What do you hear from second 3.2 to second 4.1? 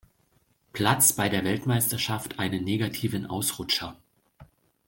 Ausrutscher.